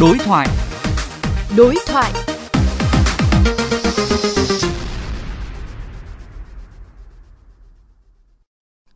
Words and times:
Đối 0.00 0.18
thoại. 0.18 0.48
Đối 1.56 1.74
thoại. 1.86 2.12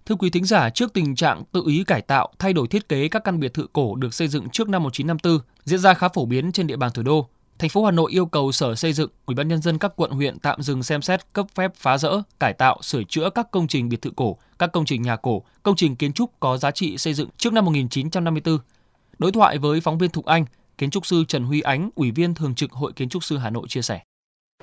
Thưa 0.07 0.15
quý 0.15 0.31
thính 0.31 0.45
giả, 0.45 0.71
trước 0.71 0.93
tình 0.93 1.17
trạng 1.17 1.45
tự 1.53 1.63
ý 1.67 1.85
cải 1.85 2.03
tạo, 2.03 2.33
thay 2.39 2.53
đổi 2.53 2.69
thiết 2.69 2.89
kế 2.89 3.09
các 3.09 3.25
căn 3.25 3.41
biệt 3.41 3.55
thự 3.55 3.67
cổ 3.73 3.95
được 3.95 4.15
xây 4.15 4.29
dựng 4.29 4.49
trước 4.49 4.69
năm 4.69 4.83
1954 4.83 5.47
diễn 5.65 5.79
ra 5.79 5.95
khá 5.95 6.09
phổ 6.09 6.27
biến 6.27 6.53
trên 6.53 6.67
địa 6.67 6.77
bàn 6.77 6.91
thủ 6.95 7.03
đô, 7.03 7.29
thành 7.59 7.71
phố 7.71 7.85
Hà 7.85 7.91
Nội 7.91 8.11
yêu 8.13 8.27
cầu 8.27 8.53
Sở 8.53 8.75
Xây 8.75 8.93
dựng, 8.93 9.11
Ủy 9.27 9.35
ban 9.35 9.49
nhân 9.49 9.63
dân 9.63 9.79
các 9.79 9.93
quận 9.97 10.11
huyện 10.11 10.39
tạm 10.39 10.63
dừng 10.63 10.83
xem 10.83 11.03
xét 11.03 11.33
cấp 11.33 11.47
phép 11.55 11.73
phá 11.77 11.99
rỡ, 11.99 12.23
cải 12.41 12.53
tạo, 12.53 12.79
sửa 12.83 13.03
chữa 13.03 13.31
các 13.31 13.51
công 13.51 13.69
trình 13.69 13.89
biệt 13.89 14.03
thự 14.03 14.11
cổ, 14.17 14.37
các 14.59 14.73
công 14.73 14.85
trình 14.85 15.03
nhà 15.03 15.17
cổ, 15.17 15.43
công 15.63 15.77
trình 15.77 15.97
kiến 15.97 16.13
trúc 16.13 16.31
có 16.41 16.57
giá 16.57 16.71
trị 16.71 16.99
xây 16.99 17.15
dựng 17.15 17.29
trước 17.37 17.53
năm 17.53 17.65
1954. 17.65 18.59
Đối 19.19 19.33
thoại 19.33 19.59
với 19.59 19.81
phóng 19.81 19.99
viên 19.99 20.11
Thục 20.11 20.25
Anh, 20.25 20.45
kiến 20.79 20.91
trúc 20.91 21.07
sư 21.07 21.25
Trần 21.29 21.45
Huy 21.45 21.61
Ánh, 21.61 21.91
Ủy 21.95 22.11
viên 22.11 22.35
thường 22.35 22.55
trực 22.55 22.73
Hội 22.73 22.93
Kiến 22.97 23.09
trúc 23.09 23.25
sư 23.25 23.37
Hà 23.37 23.51
Nội 23.51 23.67
chia 23.69 23.83
sẻ. 23.83 24.01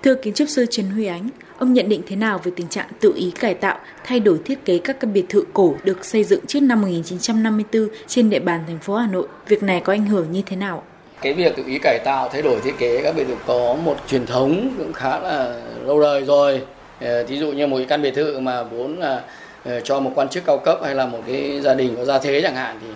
Thưa 0.03 0.15
kiến 0.15 0.33
trúc 0.33 0.49
sư 0.49 0.65
Trần 0.69 0.85
Huy 0.85 1.05
Ánh, 1.05 1.29
ông 1.57 1.73
nhận 1.73 1.89
định 1.89 2.01
thế 2.07 2.15
nào 2.15 2.39
về 2.43 2.51
tình 2.55 2.67
trạng 2.67 2.87
tự 2.99 3.13
ý 3.15 3.31
cải 3.31 3.53
tạo, 3.53 3.79
thay 4.03 4.19
đổi 4.19 4.39
thiết 4.45 4.65
kế 4.65 4.77
các 4.77 4.99
căn 4.99 5.13
biệt 5.13 5.25
thự 5.29 5.43
cổ 5.53 5.75
được 5.83 6.05
xây 6.05 6.23
dựng 6.23 6.45
trước 6.47 6.59
năm 6.59 6.81
1954 6.81 7.87
trên 8.07 8.29
địa 8.29 8.39
bàn 8.39 8.63
thành 8.67 8.79
phố 8.79 8.95
Hà 8.95 9.07
Nội? 9.07 9.27
Việc 9.47 9.63
này 9.63 9.81
có 9.81 9.93
ảnh 9.93 10.05
hưởng 10.05 10.31
như 10.31 10.41
thế 10.45 10.55
nào? 10.55 10.83
Cái 11.21 11.33
việc 11.33 11.55
tự 11.55 11.63
ý 11.67 11.79
cải 11.81 11.99
tạo, 12.05 12.29
thay 12.31 12.41
đổi 12.41 12.61
thiết 12.61 12.73
kế 12.77 13.03
các 13.03 13.15
biệt 13.15 13.25
thự 13.27 13.35
có 13.45 13.75
một 13.83 13.97
truyền 14.07 14.25
thống 14.25 14.75
cũng 14.77 14.93
khá 14.93 15.19
là 15.19 15.61
lâu 15.81 16.01
đời 16.01 16.25
rồi. 16.25 16.61
Ờ, 17.01 17.23
thí 17.23 17.37
dụ 17.37 17.51
như 17.51 17.67
một 17.67 17.77
cái 17.77 17.85
căn 17.85 18.01
biệt 18.01 18.15
thự 18.15 18.39
mà 18.39 18.63
vốn 18.63 18.99
là 18.99 19.23
ờ, 19.63 19.79
cho 19.79 19.99
một 19.99 20.11
quan 20.15 20.29
chức 20.29 20.45
cao 20.45 20.57
cấp 20.57 20.79
hay 20.83 20.95
là 20.95 21.05
một 21.05 21.19
cái 21.27 21.61
gia 21.61 21.73
đình 21.73 21.95
có 21.97 22.05
gia 22.05 22.19
thế 22.19 22.41
chẳng 22.43 22.55
hạn 22.55 22.79
thì 22.81 22.87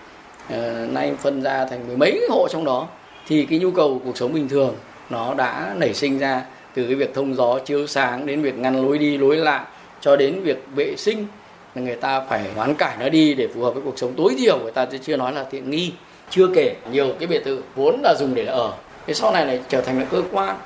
uh, 0.57 0.91
nay 0.93 1.13
phân 1.19 1.41
ra 1.41 1.65
thành 1.65 1.88
mười 1.88 1.97
mấy 1.97 2.21
hộ 2.29 2.47
trong 2.51 2.65
đó 2.65 2.88
thì 3.29 3.45
cái 3.45 3.59
nhu 3.59 3.71
cầu 3.71 4.01
cuộc 4.05 4.17
sống 4.17 4.33
bình 4.33 4.49
thường 4.49 4.75
nó 5.09 5.33
đã 5.33 5.73
nảy 5.77 5.94
sinh 5.94 6.19
ra 6.19 6.41
từ 6.73 6.85
cái 6.85 6.95
việc 6.95 7.13
thông 7.13 7.35
gió, 7.35 7.59
chiếu 7.59 7.88
sáng, 7.88 8.25
đến 8.25 8.41
việc 8.41 8.58
ngăn 8.58 8.85
lối 8.85 8.97
đi, 8.97 9.17
lối 9.17 9.38
lại, 9.38 9.66
cho 10.02 10.16
đến 10.16 10.41
việc 10.41 10.66
vệ 10.75 10.95
sinh. 10.97 11.27
Là 11.75 11.81
người 11.81 11.95
ta 11.95 12.22
phải 12.22 12.41
hoán 12.55 12.75
cải 12.75 12.97
nó 13.00 13.09
đi 13.09 13.33
để 13.33 13.47
phù 13.55 13.61
hợp 13.61 13.73
với 13.73 13.83
cuộc 13.85 14.00
sống 14.00 14.13
tối 14.17 14.35
thiểu. 14.39 14.59
Người 14.59 14.72
ta 14.72 14.85
chưa 15.03 15.17
nói 15.17 15.33
là 15.33 15.44
tiện 15.44 15.69
nghi, 15.69 15.94
chưa 16.30 16.47
kể 16.55 16.75
nhiều 16.91 17.13
cái 17.19 17.27
biệt 17.27 17.41
thự 17.45 17.61
vốn 17.75 18.02
là 18.03 18.16
dùng 18.19 18.35
để 18.35 18.45
ở. 18.45 18.73
Thế 19.07 19.13
sau 19.13 19.31
này 19.31 19.45
lại 19.45 19.59
trở 19.69 19.81
thành 19.81 20.00
là 20.00 20.05
cơ 20.05 20.22
quan. 20.31 20.57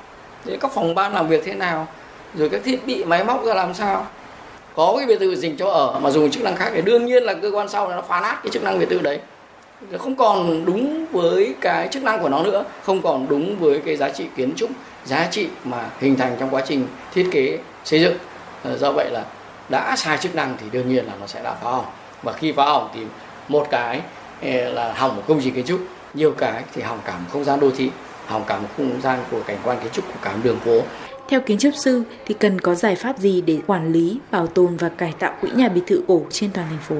Thế 0.44 0.56
các 0.60 0.70
phòng 0.74 0.94
ban 0.94 1.14
làm 1.14 1.28
việc 1.28 1.44
thế 1.44 1.54
nào? 1.54 1.86
Rồi 2.34 2.48
các 2.48 2.60
thiết 2.64 2.86
bị, 2.86 3.04
máy 3.04 3.24
móc 3.24 3.44
ra 3.44 3.54
làm 3.54 3.74
sao? 3.74 4.06
Có 4.74 4.94
cái 4.96 5.06
biệt 5.06 5.18
thự 5.20 5.34
dành 5.36 5.56
cho 5.56 5.66
ở, 5.66 5.98
mà 6.02 6.10
dùng 6.10 6.30
chức 6.30 6.42
năng 6.42 6.56
khác 6.56 6.70
thì 6.74 6.82
đương 6.82 7.06
nhiên 7.06 7.22
là 7.22 7.34
cơ 7.34 7.50
quan 7.50 7.68
sau 7.68 7.88
nó 7.88 8.02
phá 8.02 8.20
nát 8.20 8.38
cái 8.42 8.50
chức 8.50 8.62
năng 8.62 8.78
biệt 8.78 8.88
thự 8.90 8.98
đấy 8.98 9.18
không 9.98 10.16
còn 10.16 10.64
đúng 10.64 11.06
với 11.12 11.54
cái 11.60 11.88
chức 11.88 12.02
năng 12.02 12.22
của 12.22 12.28
nó 12.28 12.42
nữa 12.42 12.64
không 12.82 13.02
còn 13.02 13.28
đúng 13.28 13.58
với 13.58 13.80
cái 13.80 13.96
giá 13.96 14.10
trị 14.10 14.24
kiến 14.36 14.52
trúc 14.56 14.70
giá 15.04 15.28
trị 15.30 15.48
mà 15.64 15.90
hình 16.00 16.16
thành 16.16 16.36
trong 16.40 16.50
quá 16.50 16.62
trình 16.66 16.86
thiết 17.14 17.28
kế 17.30 17.58
xây 17.84 18.00
dựng. 18.00 18.16
Ờ, 18.62 18.78
do 18.78 18.92
vậy 18.92 19.10
là 19.10 19.24
đã 19.68 19.96
sai 19.96 20.18
chức 20.18 20.34
năng 20.34 20.56
thì 20.60 20.66
đương 20.72 20.88
nhiên 20.88 21.06
là 21.06 21.12
nó 21.20 21.26
sẽ 21.26 21.42
đã 21.42 21.54
phá 21.54 21.70
hỏng. 21.70 21.84
Và 22.22 22.32
khi 22.32 22.52
phá 22.52 22.64
hỏng 22.64 22.88
thì 22.94 23.00
một 23.48 23.66
cái 23.70 24.00
ờ, 24.42 24.70
là 24.70 24.92
hỏng 24.92 25.16
một 25.16 25.22
công 25.28 25.40
trình 25.44 25.54
kiến 25.54 25.64
trúc 25.64 25.80
nhiều 26.14 26.32
cái 26.32 26.62
thì 26.74 26.82
hỏng 26.82 26.98
cả 27.04 27.12
một 27.12 27.26
không 27.32 27.44
gian 27.44 27.60
đô 27.60 27.70
thị 27.70 27.90
hỏng 28.26 28.44
cả 28.46 28.58
một 28.58 28.68
không 28.76 29.00
gian 29.02 29.18
của 29.30 29.40
cảnh 29.46 29.58
quan 29.64 29.78
kiến 29.82 29.92
trúc 29.92 30.06
của 30.06 30.18
cả 30.22 30.32
một 30.32 30.40
đường 30.44 30.58
phố. 30.64 30.80
Theo 31.28 31.40
kiến 31.40 31.58
trúc 31.58 31.74
sư 31.74 32.02
thì 32.26 32.34
cần 32.34 32.60
có 32.60 32.74
giải 32.74 32.94
pháp 32.94 33.18
gì 33.18 33.40
để 33.40 33.58
quản 33.66 33.92
lý, 33.92 34.18
bảo 34.30 34.46
tồn 34.46 34.76
và 34.76 34.88
cải 34.88 35.14
tạo 35.18 35.34
quỹ 35.40 35.50
nhà 35.54 35.68
biệt 35.68 35.82
thự 35.86 36.02
cổ 36.08 36.22
trên 36.30 36.50
toàn 36.52 36.66
thành 36.70 36.78
phố? 36.78 36.96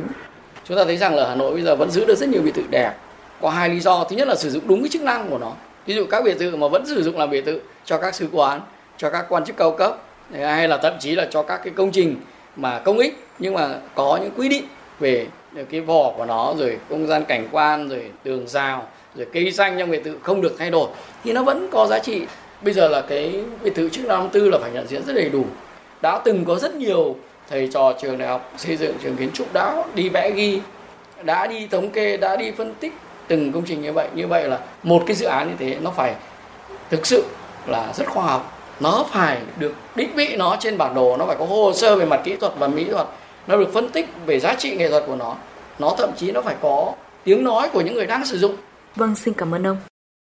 Chúng 0.65 0.77
ta 0.77 0.85
thấy 0.85 0.97
rằng 0.97 1.15
là 1.15 1.29
Hà 1.29 1.35
Nội 1.35 1.53
bây 1.53 1.63
giờ 1.63 1.77
vẫn 1.77 1.91
giữ 1.91 2.05
được 2.05 2.15
rất 2.15 2.29
nhiều 2.29 2.43
biệt 2.43 2.55
thự 2.55 2.63
đẹp. 2.71 2.93
Có 3.41 3.51
hai 3.51 3.69
lý 3.69 3.81
do. 3.81 4.05
Thứ 4.05 4.17
nhất 4.17 4.29
là 4.29 4.35
sử 4.35 4.51
dụng 4.51 4.69
đúng 4.69 4.83
cái 4.83 4.89
chức 4.89 5.03
năng 5.03 5.31
của 5.31 5.39
nó. 5.39 5.53
Ví 5.87 5.95
dụ 5.95 6.07
các 6.11 6.25
biệt 6.25 6.39
thự 6.39 6.57
mà 6.57 6.69
vẫn 6.69 6.87
sử 6.87 7.03
dụng 7.03 7.19
làm 7.19 7.31
biệt 7.31 7.47
thự 7.47 7.61
cho 7.85 7.99
các 7.99 8.15
sứ 8.15 8.29
quán, 8.33 8.61
cho 8.97 9.11
các 9.11 9.27
quan 9.29 9.45
chức 9.45 9.57
cao 9.57 9.71
cấp 9.71 9.97
hay 10.33 10.69
là 10.69 10.77
thậm 10.77 10.93
chí 11.01 11.15
là 11.15 11.29
cho 11.31 11.43
các 11.43 11.61
cái 11.65 11.73
công 11.77 11.91
trình 11.91 12.17
mà 12.57 12.79
công 12.79 12.99
ích 12.99 13.27
nhưng 13.39 13.55
mà 13.55 13.75
có 13.95 14.19
những 14.23 14.31
quy 14.37 14.49
định 14.49 14.65
về 15.01 15.27
cái 15.71 15.81
vỏ 15.81 16.13
của 16.17 16.25
nó 16.25 16.55
rồi 16.59 16.79
không 16.89 17.07
gian 17.07 17.25
cảnh 17.25 17.49
quan 17.53 17.89
rồi 17.89 18.11
tường 18.23 18.49
rào 18.49 18.89
rồi 19.15 19.27
cây 19.33 19.53
xanh 19.53 19.79
trong 19.79 19.91
biệt 19.91 20.05
thự 20.05 20.17
không 20.23 20.41
được 20.41 20.55
thay 20.59 20.71
đổi 20.71 20.89
thì 21.25 21.33
nó 21.33 21.43
vẫn 21.43 21.69
có 21.73 21.87
giá 21.87 21.99
trị 21.99 22.23
bây 22.63 22.75
giờ 22.75 22.89
là 22.89 23.01
cái 23.01 23.41
biệt 23.63 23.75
thự 23.75 23.89
trước 23.89 24.03
năm 24.07 24.29
tư 24.33 24.51
là 24.51 24.59
phải 24.59 24.71
nhận 24.73 24.87
diện 24.87 25.03
rất 25.07 25.13
đầy 25.17 25.29
đủ 25.29 25.45
đã 26.03 26.21
từng 26.25 26.45
có 26.45 26.59
rất 26.59 26.75
nhiều 26.75 27.17
thầy 27.51 27.69
trò 27.73 27.93
trường 28.01 28.19
đại 28.19 28.29
học 28.29 28.53
xây 28.57 28.77
dựng 28.77 28.97
trường 29.03 29.17
kiến 29.17 29.31
trúc 29.35 29.53
đã 29.53 29.85
đi 29.95 30.09
vẽ 30.09 30.31
ghi, 30.31 30.61
đã 31.23 31.47
đi 31.47 31.67
thống 31.67 31.91
kê, 31.91 32.17
đã 32.17 32.37
đi 32.37 32.51
phân 32.51 32.75
tích 32.75 32.93
từng 33.29 33.53
công 33.53 33.65
trình 33.67 33.83
như 33.83 33.93
vậy. 33.93 34.09
Như 34.15 34.27
vậy 34.27 34.49
là 34.49 34.59
một 34.83 35.03
cái 35.07 35.17
dự 35.17 35.27
án 35.27 35.49
như 35.49 35.55
thế 35.59 35.79
nó 35.81 35.91
phải 35.91 36.15
thực 36.91 37.07
sự 37.07 37.25
là 37.67 37.93
rất 37.95 38.07
khoa 38.07 38.25
học. 38.25 38.59
Nó 38.81 39.05
phải 39.11 39.39
được 39.59 39.75
định 39.95 40.11
vị 40.15 40.37
nó 40.37 40.57
trên 40.61 40.79
bản 40.79 40.95
đồ, 40.95 41.17
nó 41.17 41.27
phải 41.27 41.37
có 41.39 41.45
hồ 41.45 41.73
sơ 41.73 41.97
về 41.97 42.05
mặt 42.05 42.21
kỹ 42.25 42.37
thuật 42.37 42.53
và 42.59 42.69
mỹ 42.69 42.85
thuật. 42.85 43.07
Nó 43.47 43.57
được 43.57 43.73
phân 43.75 43.89
tích 43.89 44.07
về 44.27 44.41
giá 44.41 44.55
trị 44.55 44.77
nghệ 44.77 44.89
thuật 44.89 45.05
của 45.07 45.17
nó. 45.17 45.37
Nó 45.79 45.95
thậm 45.99 46.11
chí 46.17 46.33
nó 46.33 46.43
phải 46.43 46.55
có 46.63 46.93
tiếng 47.25 47.45
nói 47.45 47.69
của 47.73 47.81
những 47.81 47.95
người 47.95 48.07
đang 48.07 48.27
sử 48.27 48.39
dụng. 48.39 48.57
Vâng 48.97 49.15
xin 49.15 49.35
cảm 49.35 49.55
ơn 49.55 49.67
ông. 49.67 49.77